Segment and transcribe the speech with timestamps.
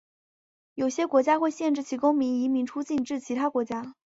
[0.73, 3.93] 有些国家会限制其公民移民出境至其他国家。